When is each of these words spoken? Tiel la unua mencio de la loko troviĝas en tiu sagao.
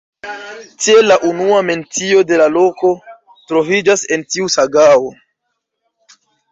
Tiel 0.85 1.09
la 1.11 1.17
unua 1.31 1.59
mencio 1.67 2.23
de 2.31 2.41
la 2.43 2.49
loko 2.55 2.91
troviĝas 3.53 4.09
en 4.17 4.29
tiu 4.33 4.53
sagao. 4.59 5.11